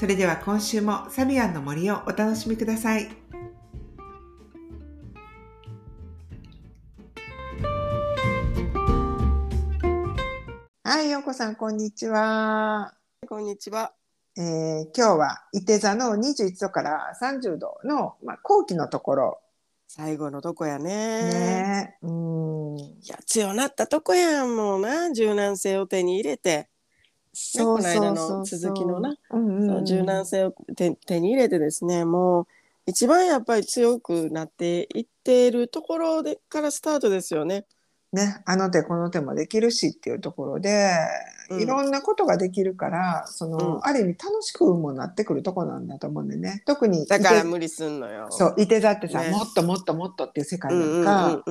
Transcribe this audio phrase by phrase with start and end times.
[0.00, 3.10] それでは今週もサビアンの森をお楽しみください。
[10.82, 12.94] はい、ようこさん、こんにちは。
[13.28, 13.92] こんにちは。
[14.38, 19.40] えー今日は伊手座の21度から30度の、まあ、後期のところ。
[19.86, 21.24] 最後のとこやね。
[21.24, 21.98] ね。
[22.00, 22.10] う
[22.76, 22.78] ん。
[22.78, 26.69] いや強なったとこやんもうな柔軟性を手に入れて、
[27.32, 29.14] そうこの間の続きのな。
[29.30, 32.46] うんうんそううん柔軟性を手手に入れてですねもう
[32.86, 37.66] 一番やっぱり強くなっていっているところでからスタートですよね。
[38.12, 40.90] ね、あの手この手もできるしっていうところで、
[41.48, 48.28] うんいろんなことができるからその、うんある意味楽しくもなってくるとこなんだと思うんでね特にだから無理すんのよ。
[48.30, 51.44] そういて座ってさ、ねもっともっともっとっていう世界うんなんか。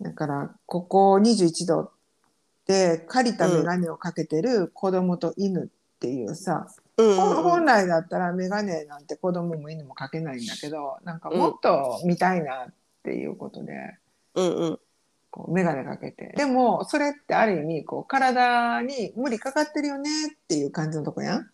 [0.00, 1.90] だからここ21度
[2.66, 5.66] で借りた眼鏡をかけてる子供と犬っ
[6.00, 13.72] ていうさ、うんうんほんうん本来だったら眼鏡なんて子供も犬もかけないんだけどなんかもっと見たいなっていうことで。
[14.34, 14.78] うんうん
[15.30, 21.50] こう眼鏡かけてでもそれってある意味こう体に無理かかってるよねっていう感じのとこやん？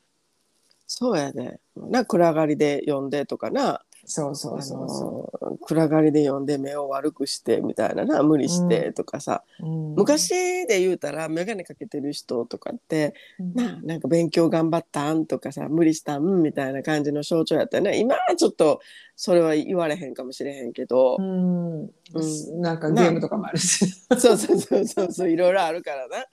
[0.86, 1.60] そうやで。
[1.74, 3.80] な暗がりで読んでとかな。
[4.10, 5.58] そうそうそう。
[5.58, 9.94] 暗がりで読んで目を悪くしてみたいなな無理してとかさ、う、うん。
[9.94, 13.54] 昔で言うたら眼鏡かけてる人とかってうん。
[13.54, 17.98] ななんか勉強頑張ったんとかさ無理したんみたいな感じの象徴やったよね。
[17.98, 18.80] 今はちょっと
[19.14, 21.82] それは言われへんかもしれへんけど、うん。
[21.82, 22.60] うん。
[22.60, 23.86] なんかゲームとかもあるし。
[24.18, 25.30] そうそうそうそうそう。
[25.30, 26.24] いろいろあるからな。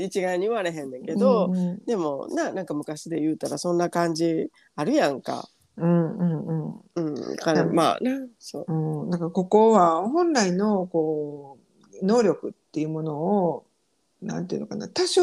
[0.00, 5.48] 一概に言われへんねんけど、うんでもななんか昔で言うたらそんな感じあるやんか。
[5.76, 7.26] うんうんうん。
[7.28, 8.72] うん、からうんまあなそう。
[8.72, 11.58] うん、なんかここは本来のこ
[12.02, 13.64] う能力っていうものを
[14.20, 15.22] なんていうのかな多少、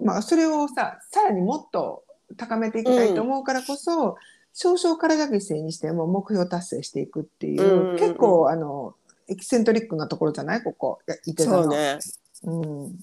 [0.00, 2.04] まあ、それをささらにもっと
[2.36, 4.16] 高めていきたいと思うからこそ、
[4.52, 7.98] 少々体犠牲にしても目標達成していくっていう、うんうんうん。
[7.98, 8.94] 結構あの
[9.28, 10.62] エキセントリックなところじゃない？
[10.62, 11.62] ここいて座の。
[11.62, 11.98] そうね。
[12.44, 12.98] うん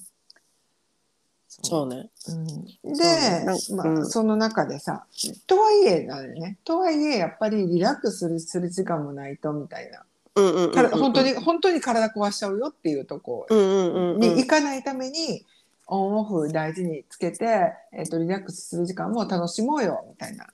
[1.64, 1.98] そうね。
[1.98, 5.06] うん、そうねで、まあうんその中でさ
[5.48, 10.04] とはいえなのよねとはいえやっぱりリラックスするする時間もないとみたいな。
[10.34, 15.46] 本当に本当に体壊しちゃうよっていうとこうんうんうんうんに行かないために、
[15.88, 20.48] オンオフ大事につけて、えっとリラックスする時間も楽しもうよみたいな。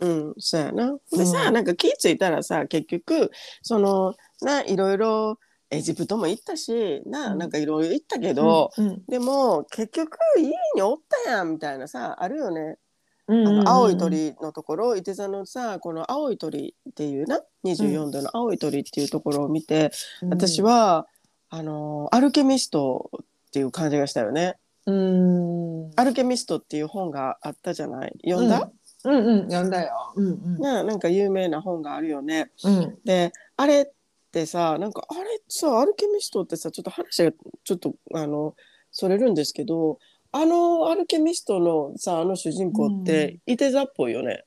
[0.00, 0.98] うん、そうやな。
[1.12, 3.30] でさ、うんなんか気ぃついたらさ結局
[3.62, 5.38] そのないろいろ
[5.74, 7.38] エジプトも行ったしなうん。
[7.38, 12.78] なんかいろいろ行ったけど、うんでも結局家におったやんみたいなさあるよね。
[13.26, 19.90] うんあの青い鳥のところ伊手座のさこの青い鳥っていうな24度の青い鳥っていうところを見て、
[20.28, 21.06] 私、は
[21.48, 24.56] あのアルケミストっていう感じがしたよね。
[24.86, 28.12] うん、アルケミストっていう本があったじゃない？
[28.28, 28.70] 読んだ、
[29.04, 29.16] うん。
[29.16, 30.12] うん読んだよ。
[30.16, 30.60] うんうん。
[30.60, 32.50] ななんか有名な本があるよね。
[32.62, 32.98] うん。
[33.06, 33.90] であれ
[34.34, 37.30] ってさなんかあれさアルケミストってさちょっと話が
[37.62, 38.56] ちょっとあの
[38.90, 40.00] それるんですけど
[40.32, 44.44] あのアルケミストのさあの主人公っていて座っぽいよね。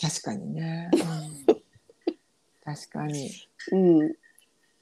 [0.00, 0.90] 確かにね。
[0.92, 1.54] うん
[2.64, 3.30] 確かに
[3.72, 4.12] うん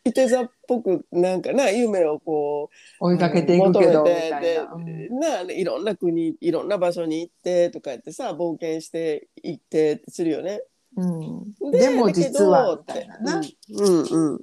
[0.04, 2.70] いて座っぽくなんかな夢をこ
[3.00, 4.72] う追いかけていくけどみたいでな。
[4.74, 10.60] うんないろんな国いろんな場所に行ってとか言ってさ冒険して行ってするよね。
[10.96, 13.36] うん、でも実はみたいなな。
[13.36, 14.40] うんうんうん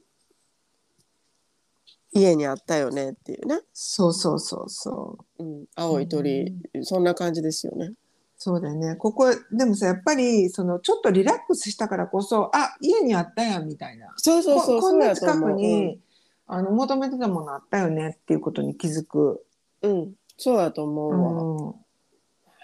[2.12, 5.44] 家にあったよねっていうね、そうそうそうそう。
[5.44, 7.94] うん、青い鳥、そんな感じですよね。
[8.36, 8.96] そうだよね。
[8.96, 14.12] ここ、でもさ、やっぱり、その、ちょっとリラックスしたからこそ、あ、家にあったやん、みたいな。
[14.18, 16.00] そうそうそうここんな近そうやと思うくに、
[16.48, 19.46] あの、求めてたものあったよねっていうことに気づく。
[19.84, 21.76] うん、うん、そうやと思うわ。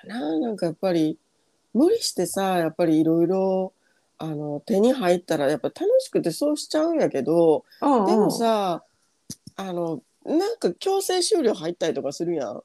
[0.08, 1.20] ななんかやっぱり
[1.74, 3.74] 無理してさやっぱりいろいろ
[4.18, 8.00] あの手に入ったらやっぱ楽しくてそうしちゃうんやけど、うん。
[8.00, 8.84] うんでも、さ
[9.58, 12.62] あのなんか強制終了入ったりとかするやん。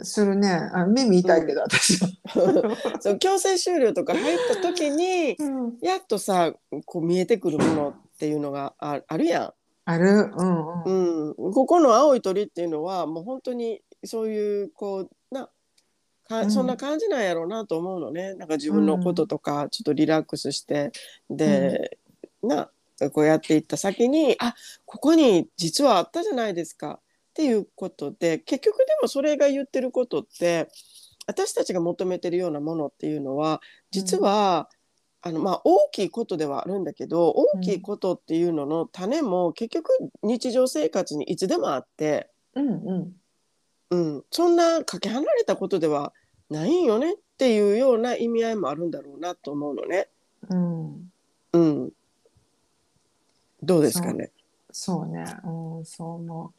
[0.00, 0.48] するね。
[0.72, 2.08] あ耳痛いけど、私は。
[3.00, 6.52] そう強制終了とか入った時にうんやっとさ
[6.86, 9.54] こう見えてくるものっていうのがああるや
[9.84, 10.30] ある。
[10.34, 11.28] うんうん。
[11.30, 15.08] ん、うん、ここの青い鳥っていうのはもう本当にそういうこうな
[16.22, 16.50] かうん。
[16.50, 18.34] そんな感じなんやろうなと思うのね。
[18.34, 20.92] なんか自分のこととかちょっとリラックスして、
[21.30, 21.98] で、
[22.42, 22.70] な
[23.12, 24.54] こうやっていった先にあ
[24.84, 27.00] ここに実はあったじゃないですか。
[27.30, 30.68] っていうことで結局でもそれが言ってることって
[31.26, 34.68] 私たちが求めてるようなものっていうのは実は、
[35.22, 39.90] あのまあ、大きいことではあるんだけど大きいことっていうのの種も結局
[40.22, 43.12] 日常生活にいつでもあって、うんうん
[43.92, 46.14] うん、そんなかけ離れたことでは
[46.48, 50.08] ないんよねっていうような意味合いもあるんだろうなと思うのね。
[50.48, 51.12] うん
[51.52, 51.92] うん、
[53.62, 54.30] どうですかね？
[54.70, 56.52] そうね、うん、そう思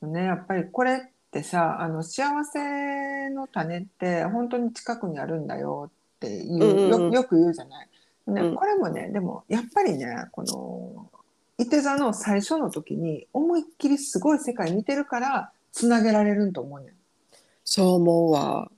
[0.00, 0.06] う。
[0.06, 0.98] ね、やっぱりこれっ
[1.30, 7.88] てさ、あの幸せの種って本当に近くにあるんだよっていう、うんうんうんよよく言うじゃない？
[8.26, 11.10] ね、うんこれもね、でもやっぱりね、この
[11.58, 16.94] 伊手座の最初の時に思いっきりすごい世界見てるからつなげられるんと思うねん。
[17.64, 18.70] そう思うわ。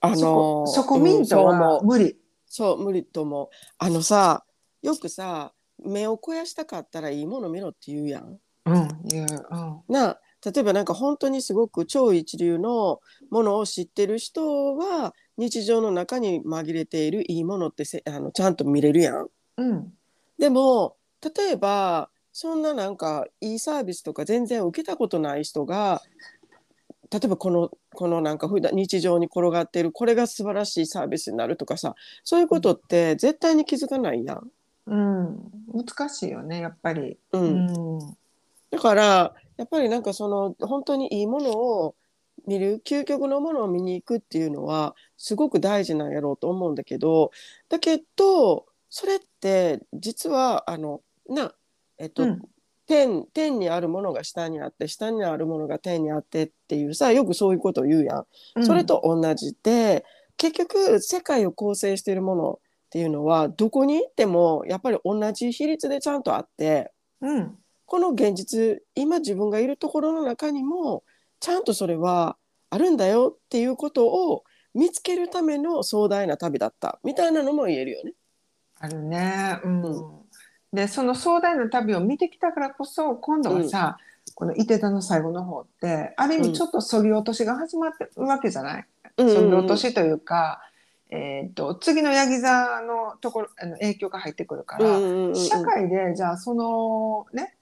[0.00, 2.16] あのそこそこミントうんそう思うは無理。
[2.46, 3.48] そう無理と思う。
[3.78, 4.44] あのさ
[4.82, 5.52] よくさ
[5.84, 8.38] 目を肥やしたかったらいいもの見ろって言うやん。
[8.66, 9.80] うん、言う、うん。
[9.88, 19.28] な例えばなんか本当にすごく超一流のものを知ってる人は日常の中に紛れているいいものってせあのちゃんと見れるやん。
[19.58, 19.92] うん、
[20.38, 26.02] でも例えばそんななんかいいサービスとか全然受けたことない人が
[27.10, 34.50] 例えばこのこのなんか普段日常に転がってるこれが素晴らしいサービスになるとかさそういうことって絶対に気づかないやん。
[34.86, 37.16] うん、難しいよね、やっぱり。
[37.32, 38.16] うんうん、
[38.70, 41.94] だからやっぱりなんかその本当にいいものを
[42.46, 47.32] 見る究極のものを見に行くっていうのはすごく大事なんやろうと思うんだけど
[47.68, 51.52] だけどそれって実はあのな
[52.00, 52.40] えっと、うん
[52.86, 58.16] 天天にあるものが下にあって下にあるものが天にあってっていうさよくそういうことを言うや
[58.58, 58.64] ん。
[58.64, 60.04] それと同じで
[60.36, 62.58] 結局世界を構成しているものっ
[62.90, 66.90] ていうのはどこに行ってもやっぱり同じ比率でちゃんとあって。
[67.20, 67.54] うん、
[67.86, 71.04] この現実今自分がいるところの中にも
[71.38, 72.38] ちゃんとそれは
[72.70, 74.42] あるんだよっていうことを
[74.74, 78.14] 見つけるための壮大な旅だったみたいなのも言えるよね。
[78.80, 79.60] あるね。
[79.62, 79.82] うん。
[79.82, 80.19] う
[80.72, 83.98] で、その壮大な旅を見てきたからこそ、今度はさ、
[84.34, 86.42] この伊手座の最後の方って、ある意うん。
[86.46, 88.86] 味ちょっとそぎ落としが始まってるわけじゃない、
[89.16, 90.62] うんそぎ落としというか、
[91.10, 95.36] えっと、次のヤギ座のところ、あの影響が入ってくるから、うんうんうんうん。
[95.36, 97.56] 社会でじゃあそのね、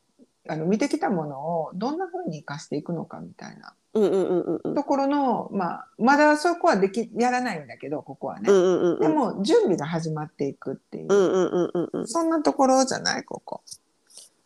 [0.49, 8.51] あの見てきたものをどんな風に生かしていくのかみたいなうんうんうんうんうんところの、まあ、まだそこはでき、やらないんだけど、ここはね。
[8.51, 11.07] うんうんうんでも準備が始まっていくっていう。
[11.09, 13.63] うんうんうんうんうんそんなところじゃないここ。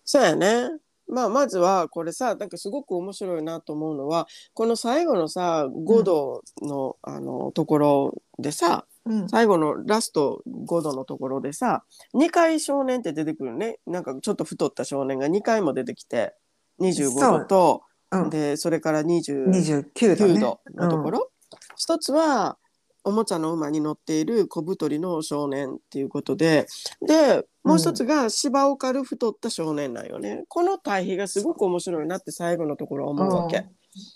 [0.04, 0.70] そうやね。
[1.08, 9.28] まあ、まずはこれさなんかすごく面白いなと思うのはこの最後のさ5度の,、あのところでさうん。
[9.28, 11.82] 最後のラスト5度のところでさ
[12.14, 16.34] 2回少年って出てくるねなんかちょっと太った少年が2回も出てきて
[16.80, 17.82] 25度と
[18.12, 20.40] うん、でそれから29 29度、ね。
[20.40, 21.30] 度のところ、
[21.76, 22.58] 一つは
[23.04, 26.66] おもちゃの馬に乗っている小太りの少年っていうことで
[27.04, 30.44] でもう一つが芝を刈る太った少年なんよね。
[30.48, 33.56] この対比がすごく面白いなって最後のところは思うわけ。
[33.56, 33.64] うん。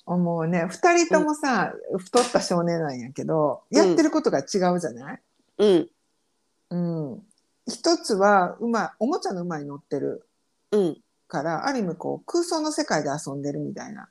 [0.07, 0.67] 思うね。
[0.69, 3.77] 二人ともさ、太った少年なんやけど、うん。
[3.77, 4.43] やってることが違
[4.75, 5.21] うじゃない？
[5.59, 5.91] うん。
[6.71, 6.77] う
[7.17, 7.23] ん。
[7.69, 10.27] 一つは馬、おもちゃの馬に乗ってる。
[10.73, 14.09] うんから、ある意味こう空想の世界で遊んでるみたいな。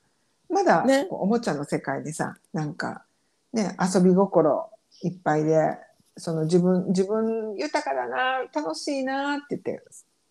[0.49, 1.07] まだ、ね。
[1.09, 3.03] おもちゃの世界でさ、なんか、
[3.53, 4.69] ね、遊び心
[5.01, 5.77] いっぱいで、
[6.17, 9.83] その自分、自分豊かだな、楽しいなって言って、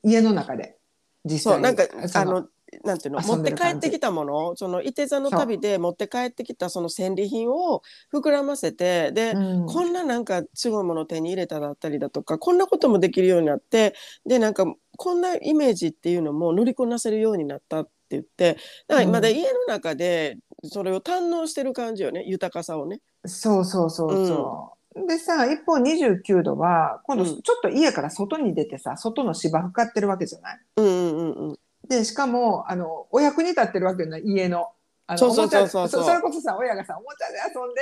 [0.04, 0.76] 家の中で
[1.24, 2.46] 実際になんかそあの
[2.82, 9.66] なんていうの持って帰ってきたものその伊手座の旅で持って帰ってきたその戦利品を膨らませてで、うん。
[9.66, 13.94] こんななんかすごいものを手に入れただったりだとかこんなこともできるようになって
[14.26, 23.00] でなんかこんなイメージっていうのも乗りこなせるようになったって言ってだからまだ家の中でそれを堪能してる感じよね豊かさをね。
[23.26, 25.06] そうそうそうそう。
[25.08, 27.42] でさ、一方29度は、今度うん。
[27.42, 30.60] ちょっと家から外に出てさ、外の芝生かってるわけじゃない？
[30.76, 31.58] うんうんうんうん。
[31.88, 34.68] で、しかも、あの、お役に立ってるわけよな、家の。
[35.08, 35.88] あのそうそうそうそう。
[35.88, 37.80] そそれこそさ、親がさ、おもちゃで遊んで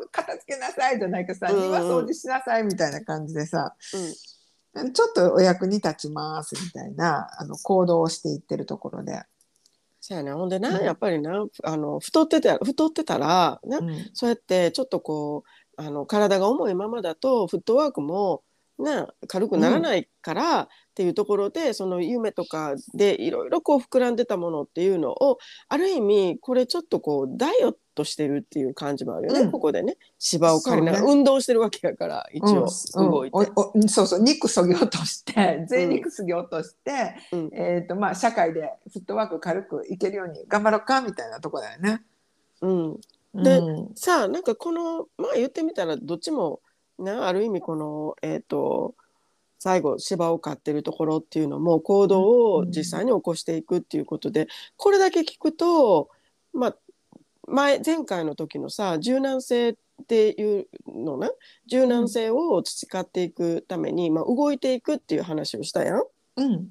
[0.00, 1.62] んと、片付けなさいじゃないかさ、うんうん。
[1.68, 4.14] 庭掃除しなさいみたいな感じでさ、うん
[4.92, 9.22] ちょっとお役に立ちますみたいな、あの、行動をしていってるところで。
[10.00, 10.32] そうやね。
[10.32, 10.84] ほんでな、うん。
[10.84, 14.10] やっぱりなあの太ってた太ってたらな、うん。
[14.12, 15.42] そうやってちょっとこ
[15.76, 18.44] うあの体が重いままだとフットワークも
[18.78, 27.64] な軽くならないからっていうところで、その夢とかでいろいろこう膨らんでたものっていうのをある意味これちょっとこうダイエ
[27.96, 29.50] としてるっていう感じもあるよね、うん。
[29.50, 33.10] ここでね芝を借りながら、そう運動してるわけやから一応うん。
[33.10, 33.52] 動いて、うん。
[33.56, 34.22] おおそうそう。
[34.22, 37.50] 肉そぎ落として全肉そぎ落として、うん。
[37.52, 42.02] えーとまあ、社会でフットワーク軽くいけるように頑張ろうかみたいなとこだよね。
[42.60, 43.00] うん、
[43.34, 43.94] でうん。
[43.96, 46.60] さあなんかこのまあ言ってみたらどっちも
[46.98, 48.94] なある意味このえっ、と
[49.58, 56.10] 最後芝を飼ってるところっていうのも行動を実際に起こしていくっていうことで、これだけ聞くと
[56.52, 56.76] まあ
[57.46, 59.74] 前前回の時のさ柔軟性っ
[60.08, 61.30] ていうのな
[61.66, 66.02] 柔軟性を培っていくために、まあ、動いていくっていう話をしたやん。
[66.36, 66.68] うん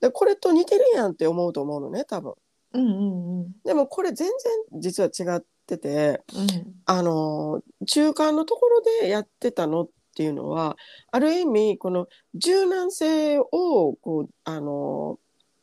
[0.00, 2.34] でこれと似てるやんって思うと思うのね多分。
[2.72, 4.28] うんうんうんでもこれ全
[4.72, 6.22] 然実は違ってて。
[6.34, 10.76] うんあの中間のところでやってたのっていうのは
[11.10, 15.18] ある意味この柔軟性をこうあの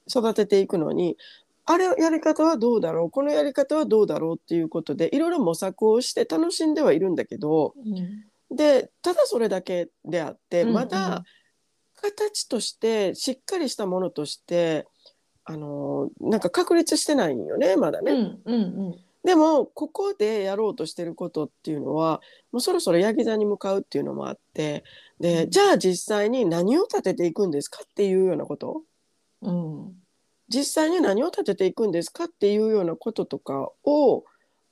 [0.09, 1.17] 育てていくのに
[1.71, 3.11] あれやり方はどうだろう？
[3.11, 8.25] このやり方はどうだろうっていうことでいろいろ模索をして楽しんではいるんだけどうん。
[8.55, 11.23] でただそれだけであってうんまだ
[12.01, 14.87] 形としてしっかりしたものとして
[15.43, 18.11] あのなんか確立してないんよねまだね。
[18.13, 18.57] うんうんう
[18.89, 18.95] ん。
[19.23, 22.21] でもここでやろうとしてることっていうのは
[22.51, 24.83] もうそろそろヤギ座に向かうっていうのもあって
[25.19, 25.49] で、うん。
[25.51, 28.81] じゃあ実際に何を立てていくんですかっていうようなこと？
[29.43, 29.93] うん
[30.49, 34.25] 実際に何を立てていくんですかっていうようなこととかを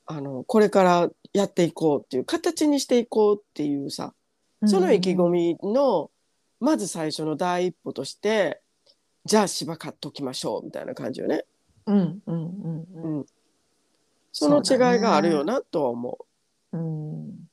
[0.06, 4.14] あのこれからやっていこうっていう形にしていこうっていうさ
[4.64, 6.10] その意気込みの
[6.60, 8.60] まず最初の第一歩として
[9.24, 11.44] じゃあ芝刈っときましょうみたいな感じよね。
[11.86, 13.18] うんうんうんうん。
[13.18, 13.26] うん、
[14.32, 16.18] その違いがあるよなとは思
[16.72, 17.47] うん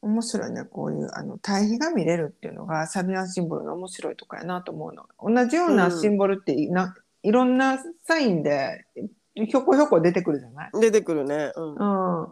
[0.00, 0.64] 面白いね。
[0.64, 5.06] こういうあの対比が見れるっていうのがサビアンシンボルの面白いとこやなと思うの。
[5.18, 8.86] 同じようなシンボルってい,、ないろんなサインで
[9.34, 10.80] ひょこひょこ出てくるじゃない、う。
[10.80, 11.52] 出てくるね。
[11.56, 12.22] うん。
[12.22, 12.28] うん、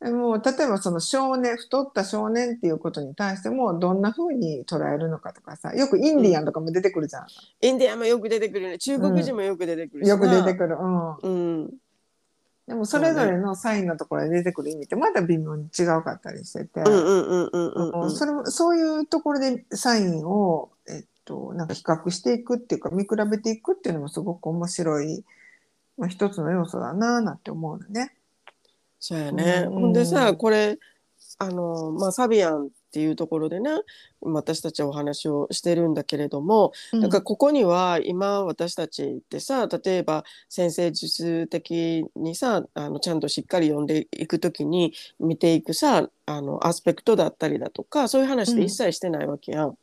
[0.00, 7.26] でも例えばその少年太った少年っていうことに対してもどんな風に捉えるのかとかさよくインディアンとかも出てくるじゃん、
[7.60, 8.78] インディアンもよく出てくるね。
[8.78, 10.14] 中国人もよく出てくるしな。
[10.14, 11.28] よく出てくる、うん、う
[11.64, 11.70] ん。
[12.66, 18.10] でもそれぞれのサインのところで出てくる意味ってまだ微妙に違うかったりしてて、うんうんうんうんうんうん。
[18.10, 25.24] それもそういうところでサインを、えっと、なんか比較していくっていうか見比べていくっていうのもすごく面白い、
[25.98, 28.14] まあ、一つの要素だななんて思うのね。
[29.00, 29.64] そうやね。
[29.66, 30.78] うんほんでさ、これ、
[31.38, 33.70] あの、まあ、サビアンっていうところでね、
[34.20, 49.78] 私たちはお話をしてるんだけれども、なんかここには今私たちってさ例えば先生術的にさあのちゃんとしっかり読んでいくときに見ていくさあのアスペクトだったりだとかそういう話って一切してないわけやん。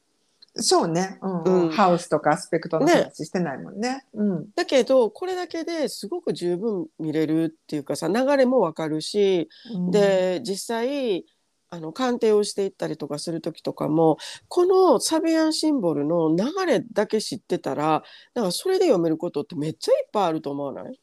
[0.55, 1.61] そうね、うんうん。
[1.63, 1.71] うん。
[1.71, 4.05] ハウスとかアスペクトの話してないもんね。
[4.13, 4.47] うん。
[4.55, 9.49] だけどこれだけですごく十分見れるっていうかさ流れもわかるし
[9.91, 11.25] で実際
[11.71, 20.99] あの鑑定をしていったりとかする時とかもこのサビアンシンボルの流れだけ知ってたらだからそれで読めることってめっちゃいっぱいあると思わない？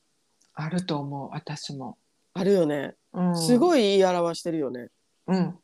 [0.55, 1.99] あると思う私も。
[2.35, 2.95] あるよね。
[3.13, 4.89] うん、すごい言い表してるよね。
[5.29, 5.59] うん、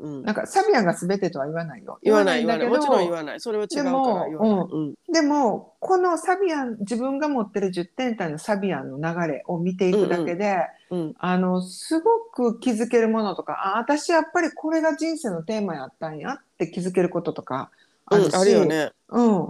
[0.00, 1.98] うん、なんかサビアンが全てとは言わないよ。
[2.02, 2.80] 言わない言わんだけどない。
[2.80, 3.40] もちろん言わない。
[3.40, 4.66] それは違うからでも言わない。
[4.72, 4.94] うん。
[5.12, 10.56] でもこのサビアン自分が持ってる10点体のサビアンの流れを見ていくだけで、
[10.90, 11.14] うん。
[11.18, 17.70] あのすごく気づけるものとかあ私やっぱりこれが人生のテーマやったんやって気づけることとか
[18.06, 18.90] あるし、うん、あるよね。
[19.10, 19.48] うん、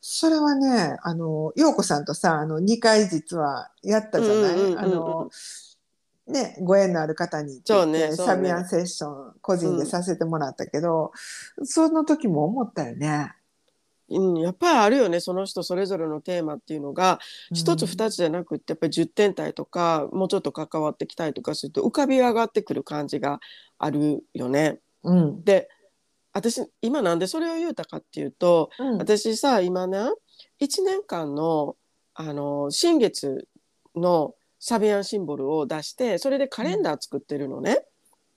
[0.00, 4.78] それはねあの陽子さんとさあの2回実はやったじゃない、うんうんうんうん。
[4.78, 5.30] あの
[6.30, 11.12] ね、ご縁のある方にってねサビアンセッション個人でさせてもらったけど、
[11.64, 13.32] その時も思ったよね。
[14.10, 17.20] うん、やっぱりあるよねその人それぞれのテーマっていうのが。
[17.52, 23.40] 一つ二つじゃなくってやっぱり10点体とかもうちょっと関わってきたりとかすると浮かび上がってくる感じが
[23.78, 24.80] あるよね。
[25.04, 25.44] うん。
[25.44, 25.68] で
[26.32, 28.98] 私今なんでそれを言うたかっていうとうん。
[28.98, 29.98] 私さ今ね
[30.60, 31.76] 1年間の
[32.14, 33.46] あの新月
[33.94, 37.82] のサビアンシンボルを出してそれでカレンダー作ってるのね。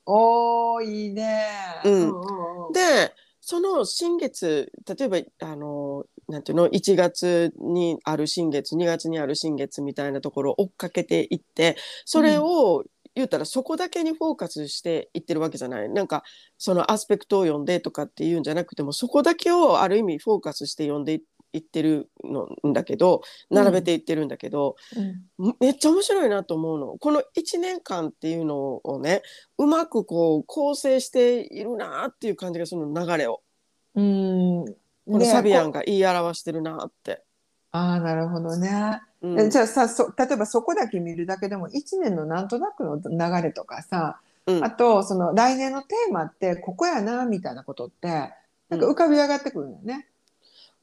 [0.06, 1.46] おーいいね。
[1.84, 1.94] うん。
[1.94, 3.14] うんうんで
[3.46, 11.76] その新月例えばあのなんていうの？1月にある新月2月にある新月みたいなところを追っかけていって
[12.06, 15.90] それを、言ったらそこだけにフォーカスしていってるわけじゃない。
[15.90, 16.24] なんか
[16.58, 21.22] そのアスペクトを読んでとかっていうんじゃなくてもそこだけをある意味フォーカスして読んでいっ
[21.62, 24.76] てるのんだけど並べていってるんだけど、
[25.40, 25.56] うん。
[25.60, 26.98] めっちゃ面白いなと思うの。
[26.98, 29.22] この1年間っていうのをね
[29.58, 33.42] うまくこう構成しているなっていう感じがするの流れを。
[33.96, 34.66] うん。
[34.66, 34.76] こ
[35.08, 37.22] のでサビアンこが言い表してるなって。
[37.72, 39.02] ああなるほどね。
[39.22, 39.40] うん。
[39.40, 44.64] えじゃあさそ例えばそこだけ見るだけでも1年のなんとなくの流れとかさ、うん。
[44.64, 48.32] あとその来年のテーマってここやなみたいなことって
[48.70, 50.08] なんか浮かび上がってくるのよね。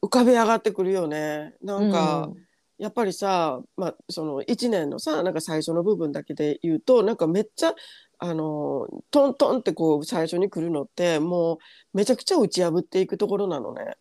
[0.03, 1.55] 浮かび上がってくるよね。
[1.63, 7.75] なんか、うんやっぱりさ、まあ、その1年のさなんか最初の部分だけで言うとなんかめっちゃ
[8.19, 11.59] あのトントンってこう最初に来るのってもう
[11.93, 13.97] めちゃくちゃ打ち破っていくところなのね。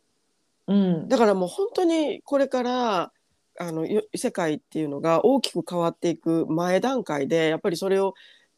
[0.68, 3.12] うんだからもう本当にこれから
[3.60, 8.14] あのよ世界っていうのが大きく変わっていく前段階でやっぱりそれを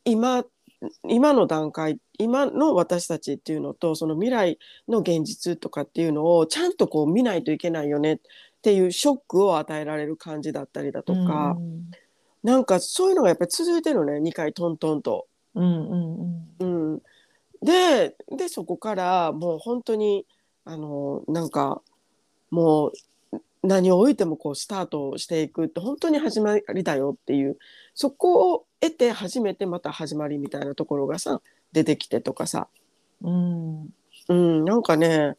[0.06, 0.44] 今
[1.08, 8.20] 今の段階今の私たちっていうのとその未来の現実とかっていうのをちゃんとこう見ないといけないよねっ
[8.62, 11.58] ていうショックを与えられる感じだったりだとか、
[12.44, 15.28] なんかそういうのがやっぱり続いてるのね2回トントンと。
[15.56, 16.94] うんうんうん。
[16.94, 17.02] うん、
[17.62, 20.26] ででそこからもう本当に
[20.64, 21.82] あのなんか
[22.52, 22.94] もう
[23.64, 27.58] 何を置いてもこうスタートしていくって本当に始まりだよっていう
[27.94, 31.42] そこを得て初めてまた始まりみたいなところがさ
[31.72, 32.68] 出てきてとかさ、
[33.22, 33.82] うん。
[34.30, 35.36] うん、なんかね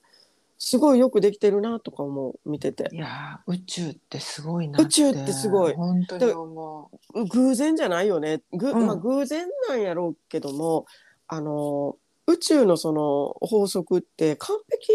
[0.58, 2.88] すごいよくできてるなとかも見てて。
[2.92, 5.74] いやー宇宙ってすごいな宇宙ってすごい。
[5.74, 6.90] 本当に思
[7.30, 8.42] 偶然じゃないよね。
[8.52, 8.86] ぐ、うん。
[8.86, 10.86] まあ、偶然なんやろうけども
[11.26, 11.96] あの
[12.28, 14.92] 宇宙のその法則って完璧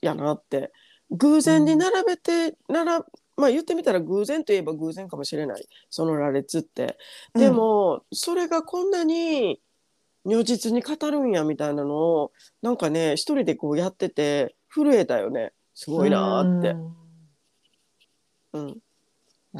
[0.00, 0.72] やなって
[1.10, 3.04] 偶然に並べて、なら
[3.36, 5.66] まあ言ってみたら偶然といえば偶然かもしれない。
[5.90, 6.98] その羅列って。
[7.34, 7.38] う。
[7.38, 9.60] でも、それがこんなに
[10.24, 15.52] 如実に語るんやみたいなのをなんかね一人でこうやってて震えたよね。
[15.74, 16.76] すごいなーって。
[18.54, 18.78] うん。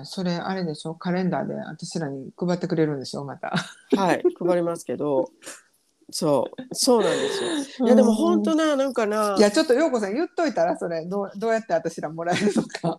[0.05, 0.95] それあれでしょ？
[0.95, 3.25] カレンダーで私らに配ってくれるんでしょ？
[3.25, 3.55] また。
[3.97, 5.31] はい、配りますけど、
[6.10, 7.86] そう、そうなんですよ。
[7.86, 12.98] いや、でも本当な、なんかな、いやちょっと陽子さん言っといたらそれどうどうやって私らもらえるのか。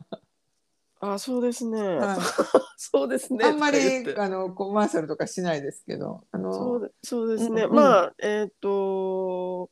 [1.01, 1.81] あ、そうですね。
[1.81, 2.19] はい
[2.77, 3.45] そうですね。
[3.45, 3.79] あんまり
[4.17, 7.63] あのコマーシャルとかしないですけどあのそうでそうですね。
[7.63, 9.69] うんうんまあ、えっ、と、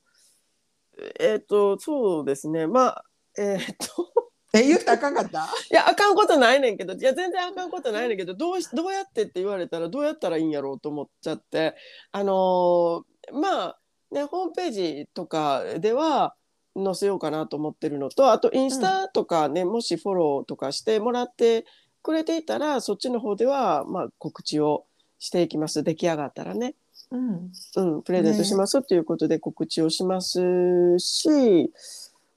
[1.20, 2.66] えっ、と、そうですね。
[2.68, 3.04] まあ、
[3.38, 4.10] えっ、と、
[4.54, 5.48] え言ったらあかんかった？
[5.72, 11.76] いや、あかんことないねんけど、いや、全然あかんことないねんけど、どうし、どうやってって言われたら、どうやったらいいんやろうと思っちゃって。
[12.12, 13.80] あのーまあ、
[14.12, 16.36] ね、ホームページとかでは。
[16.84, 21.66] 載せようかなと思ってるのと、あとインスタとかね、もしフォローとかしてもらって
[22.04, 24.86] くれていたら、そっちの方では、まあ、告知を
[25.20, 25.84] していきます。
[25.84, 26.76] 出来上がったらね。
[27.10, 31.72] うんうん、プレゼントしますということで告知をしますし、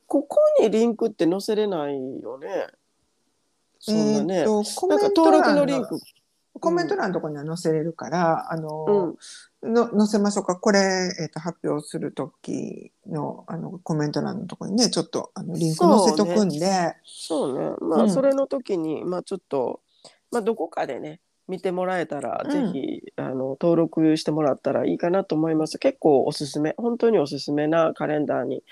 [0.07, 2.69] ここにリンクって載せれないよね。
[3.79, 4.39] そんなね。
[4.41, 5.99] えーとコなんか登録の欄リンク。
[6.59, 9.17] コメント欄のところには載せれるから、あうの、ん、
[9.63, 10.57] の載せましょうか。
[10.57, 10.79] これ、
[11.21, 17.77] えっ、と、発表するときの、あの、コメント欄のところにね、ちょっと、あの、リンク載せとくんで、そうね。
[17.81, 19.81] まあ、うんそれの時に、まあ、ちょっと、
[20.31, 25.79] まあ、どこかでね、見てもらえたら、うんぜひ、あの、登録してもらったらいいかなと思います。
[25.79, 28.63] 結構おすすめ、本当におすすめなカレンダーに、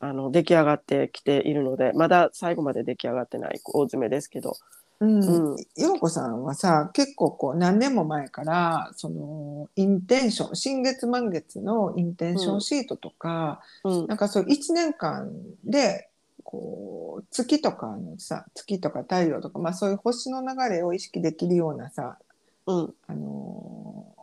[0.00, 4.54] あの、出来上がってきているので、まだ最後まで出来上がってない大詰めですけど、
[5.00, 5.56] うん。
[5.98, 15.30] 子さんはさ、結構こう、何年も前から、その、インテンション、新月満月のインテンションシートとか、うん、なんかそう、1年間
[15.64, 16.08] で、
[16.42, 22.18] こう、月とかのさ、月とか太陽とか、まあそういう星の流れを意識できるようなさ、
[22.66, 24.18] うん、あのー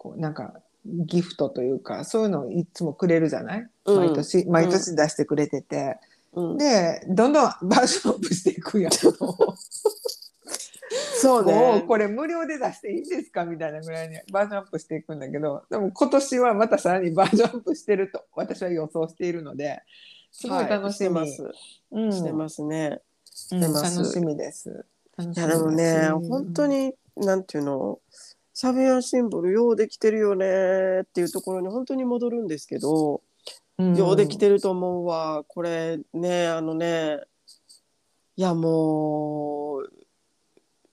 [0.00, 0.54] こうなんか
[0.86, 3.96] ギフトというかそういうのをいつもくれるじゃない、うん。
[3.98, 5.98] 毎年毎年出してくれてて、
[6.32, 6.56] うん。
[6.58, 9.12] でどんどんバージョンアップしていくんやけど
[11.20, 11.86] そうもねう。
[11.86, 13.44] これ無料で出していいですか？
[13.44, 19.82] みたいなぐらいにバージョンアップしていくんだけどでも今年はまたさらにバージョンアップしてると私は予想しているので
[20.32, 21.52] すごい楽しみ、はいしてます。
[21.92, 23.00] うんしてますね。
[23.52, 24.84] うん楽しみです。
[25.18, 27.98] いやでもね、うん本当になんていうの？
[28.52, 33.20] サビアンシンボルようできてるよねっていうところに本当に戻るんですけど、うん
[33.96, 35.44] ようできてると思うわ。
[35.46, 37.20] これねあのね
[38.36, 39.90] いやもう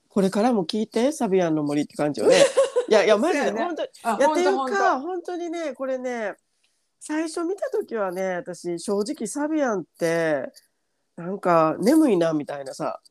[0.10, 2.36] これからも聞いてサビアンの森って感じよね。
[2.89, 3.63] いやいやマジで、ね。
[3.63, 5.00] 本当にあいやっていうか。
[5.00, 6.36] 本当にねこれね
[7.00, 10.52] 最初見た時はね私正直サビアンって
[11.15, 13.02] なんか眠いなみたいなさ、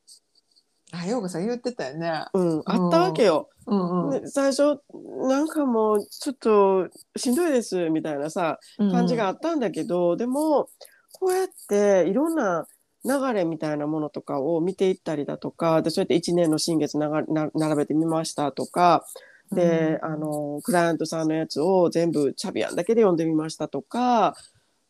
[1.01, 2.25] あ、ようこさん言ってたよね。
[2.33, 3.49] うん、あったわけよ。
[3.65, 4.21] うんうん。
[4.21, 4.79] で最初
[5.27, 10.69] なんかもうちょっとしんどいですみたいなさ感じがあったんだけど、でも
[11.13, 12.65] こうやっていろんな
[13.05, 19.05] 流れみたいなものとかを見ていったりだとかでそうやって1年の新月ながな並べてみましたとか
[19.51, 24.35] で、あのクライアントさんのやつを全部チャビアンだけで読んでみましたとか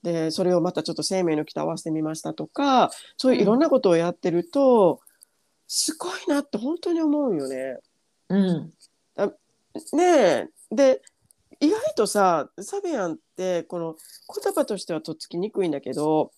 [0.04, 5.00] でそれをまたちょっと生命の木と合わせてみましたとかそういういろんなことをやってると、
[5.68, 7.78] すごいなって本当に思うよね。
[8.30, 8.74] うん。
[9.94, 11.02] ねえで
[11.60, 13.96] 意外とさサビアンってこの
[14.44, 16.32] 言葉としてはとっつきにくいんだけど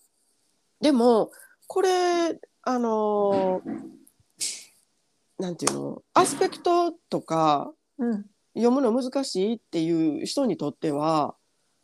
[0.81, 1.31] でも
[1.67, 3.61] これあの
[5.37, 6.01] なんていうの？
[6.13, 8.25] アスペクトとかうん。
[8.55, 11.35] 読むの難しいっていう人にとっては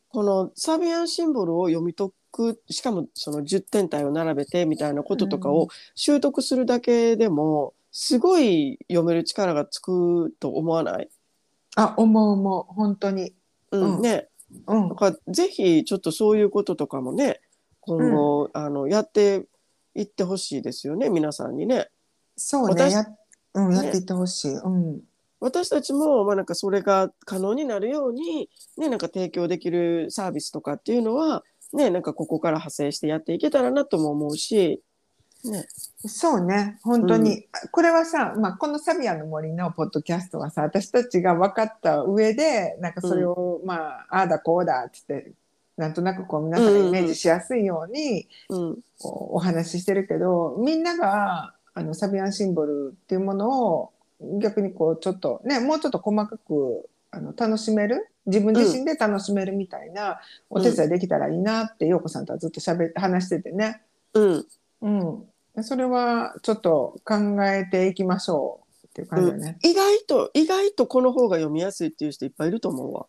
[0.10, 11.10] このサビアンシンボルを読み解くしかもその10点体を並べてみたいなこととかを習得するだけでもすごい読める力がつくと思わない、
[11.76, 12.74] あ、思う思う。
[12.74, 13.34] 本当に。
[13.72, 14.28] うんうんね
[14.68, 14.96] うんだ。
[14.96, 17.40] からぜひちょっとそういうこととかもね
[17.80, 19.46] 今後、あのやって
[19.94, 21.90] いってほしいですよね皆さんにね。
[22.36, 22.84] そうね。
[22.90, 23.06] 私や,、
[23.54, 24.52] うん、ねやっていってほしい。
[24.52, 25.02] うん。
[25.40, 31.44] 私たちも、まあ、なんかそれが可能になるように、ね、なんか提供できるサービスとかっていうのは、
[31.76, 34.82] ね、なんかここから派生してやっていけたらなとも思うし、
[35.44, 35.68] ね、
[36.08, 36.80] そうね。
[36.82, 37.46] 本当に。
[37.72, 45.34] これはさ、まあ、このサビアの森のポッドキャストはさ、私たちが分かった上で、なんかそれを、まあ、ああだこうだっつって、
[45.78, 53.92] なんとなくこう皆さんがイメージしやすいように、うん、こうお話ししてるけどみんながあのサビアンシンボルっていうものを
[54.42, 58.08] 逆にこうちょっとねもうちょっと細かくあの楽しめる？
[58.26, 63.82] 自分自身で楽しめるみたいなお手伝いできたらいいなって陽子さんとはずっとしゃべ話しててね、
[64.14, 64.46] うん、
[64.82, 65.24] うん、
[65.56, 69.60] でそれはちょっと考えていきましょうっていう感じだね。
[69.64, 73.06] 意外と、意外とこの方が読みやすいっていう人いっぱいいると思うわ。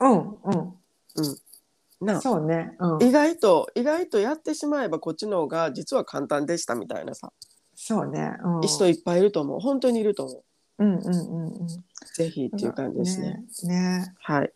[0.00, 2.20] うん、うん、なあ。
[2.20, 7.32] そうね、うん、意外と、意外とやってしまえばこっちの方が実は簡単でしたみたいなさ、
[7.74, 9.60] そうね、うん、人いっぱいいると思う。
[9.60, 10.44] 本当にいると思
[10.82, 10.86] う。
[10.86, 11.68] うんうんうんうん
[12.14, 13.42] ぜひっていう感じですね。
[13.64, 14.52] ねねはい。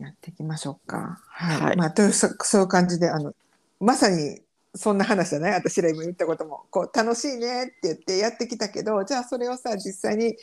[0.00, 1.20] やっていきましょうか。
[1.28, 1.60] はい。
[1.60, 3.34] はいまあ、というそそういう感じで、あの、
[3.78, 4.40] まさに
[4.74, 5.52] そんな話じゃない？
[5.52, 10.36] 私ら今言ったことも、こう、楽しいねって言ってやってきたけど、じゃあそれをさ、実際に、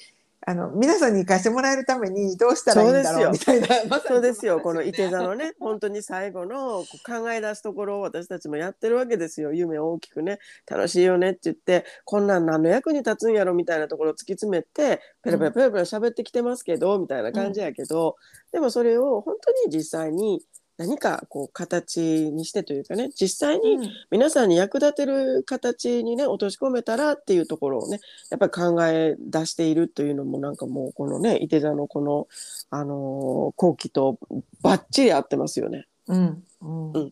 [0.45, 3.67] あの、皆さんに生かしてもらえるためにどうしたらいいんだろうみたいな。
[3.99, 9.53] そうですよ、この話いて座のね、本当に最後の考え出すところを私たちもやってるわけですよ。
[9.53, 18.15] 夢を大きくね、楽しいよねって言って、こんなん何の役に立つんやろみたいなところを突き詰めて、ペラペラペラペラ喋ってきてますけど、みたいな感じやけど、
[18.51, 20.41] でもそれを本当に実際に
[20.79, 32.27] 何かこう形にしてというかね、実際にうん皆さんに役立てる形にね落とし込めたらっていうところをねやっぱり考え出しているというのもなんかもうこのねいて座のこの、
[32.69, 34.19] あのー後期と
[34.61, 35.85] バッチリ合ってますよね。
[36.07, 36.43] うん。
[36.61, 36.91] うん。
[36.93, 37.11] うん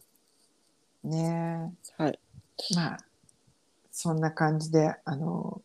[1.04, 2.20] ねはい、
[2.72, 2.76] え。
[2.76, 2.98] まあ、
[3.92, 5.62] そんな感じで、あの、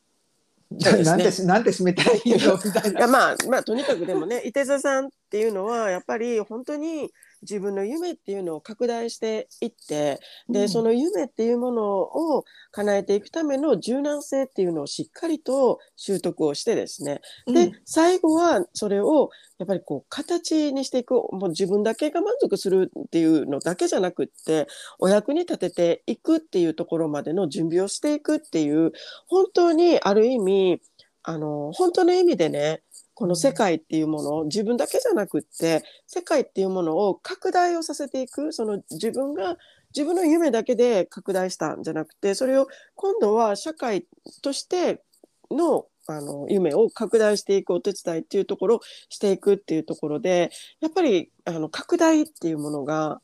[0.81, 2.59] そうですね なんてし、なんて締めたらいいの？
[2.65, 2.99] みたいな。
[2.99, 7.13] いやまあまあとにかくでもねいて座さんっていうのはやっぱり本当に
[7.43, 10.69] 自分の夢っていうのを拡大していってで、うん。
[10.69, 17.21] その夢っていうものを叶えていくための柔軟性っていうのをしっかりと習得をしてですね。
[17.47, 24.67] で、最後はそれをやっぱりこう形にしていくもう自分だけが満足するっていうのだけじゃなくって
[24.99, 28.93] お役に立てていくっていうところまでの準備をしていくっていう
[29.29, 30.81] 本当にある意味
[31.23, 32.83] あの本当の意味でね
[33.15, 39.57] この世界っていうものを自分だけじゃなくって世界っていうものを拡大をさせていくその自分が
[39.95, 44.07] 自分の夢だけで拡大したんじゃなくてそれを今度は社会
[44.43, 45.03] として
[45.51, 53.21] のあの夢を拡大していくお手伝いっていうところをしていくっていうところでやっぱりあの拡大っていうものが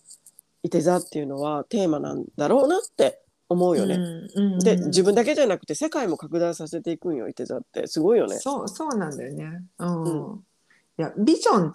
[0.62, 3.96] いて座っていうのはテーマなんだろうなって思うよね。
[4.34, 8.36] うんで自分だけじゃなくて世界も拡大させていくんよいて座ってすごいよね。
[8.38, 9.62] そうそうなんだよね。
[9.78, 10.32] うん。
[10.34, 10.42] う
[10.98, 11.74] いやビジョン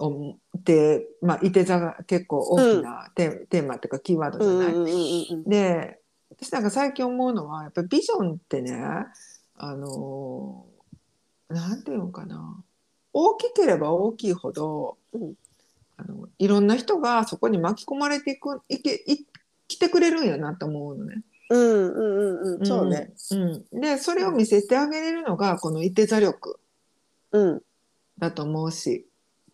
[0.00, 4.74] をってまあいて座が結構大きなテ,、テーマっていうかキーワードじゃない。
[4.74, 8.78] うんうんうんうんで私なんか最近思うのはやっぱりビジョンってね
[9.56, 10.66] あの
[11.48, 12.62] なんていうのかな
[13.12, 15.34] 大きければ大きいほど、うん
[15.98, 19.26] あのいろんな人がそこに巻き込まれていくいけい
[19.68, 21.22] 来てくれるんやなと思うのね。
[21.50, 23.12] うんうんうんうんそうね。
[23.30, 23.36] う
[23.76, 26.58] ん、でそれを見せてあげれるのがこのいて座力
[27.32, 27.62] うん
[28.18, 29.06] だと思うし、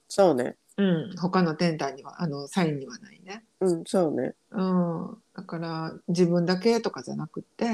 [0.09, 0.57] そうね。
[0.77, 3.45] うん、他の天体にはあのサインにはないね。
[3.61, 4.35] うんそうね。
[4.51, 7.67] うん、だから自分だけとかじゃなくて、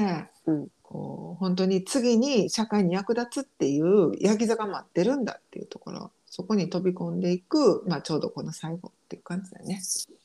[0.45, 9.81] うんこう本当に次に社会に役立つっていうヤギ座が待ってるんだっていうところそこに飛び込んでいく、まあ、ちょうどこの最後っていう感じだよね。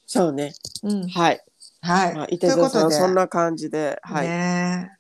[0.06, 0.54] そうね。
[0.82, 1.40] うん、はい。
[1.86, 2.14] はい。
[2.14, 4.90] まあ、伊手座さんそんな感じで、はい、ね。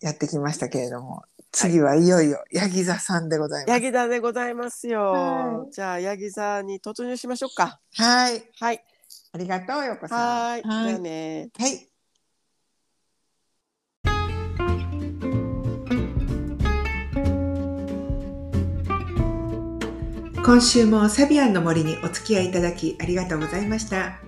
[0.00, 3.70] やってきましたけれども、次はいよいよヤギ座さんでございます。
[3.70, 5.12] ヤギ座でございますよ。
[5.12, 7.80] はい、じゃあヤギ座に突入しましょうか。
[7.94, 8.42] はい。
[8.60, 8.84] はい。
[9.32, 10.18] ありがとうよこさん。
[10.18, 10.62] はい。
[10.62, 11.48] じゃね。
[11.58, 11.88] はい。
[20.44, 24.25] 今週もサビアンの森にお付き合いいただきありがとうございました。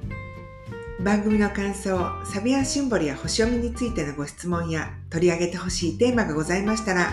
[1.00, 7.12] 番組の感想、サビアンシンボルや星読みについてのご質問や取り上げてほしいテーマがございましたら、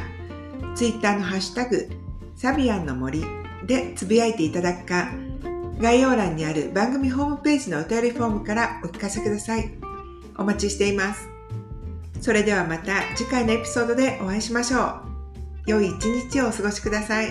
[0.76, 1.88] Twitter のハッシュタグ、
[2.36, 3.24] サビアンの森
[3.68, 5.12] でつぶやいていただくか、
[5.80, 9.72] 概要欄にある番組ホームページのお便りフォームからお聞かせください。
[10.38, 11.30] お待ちしています。
[12.22, 15.02] それではまた次回のエピソードでお会いしましょう。
[15.68, 17.28] 良い一日をお過ごしください。